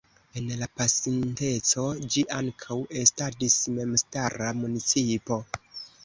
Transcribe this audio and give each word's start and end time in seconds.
En 0.39 0.45
la 0.59 0.67
pasinteco 0.79 1.83
ĝi 2.15 2.23
ankaŭ 2.37 2.77
estadis 3.01 3.57
memstara 3.75 4.47
municipo. 4.63 5.39